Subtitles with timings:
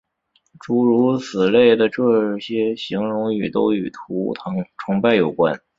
[0.59, 5.61] 诸如此类的这些形容语都与图腾崇拜有关。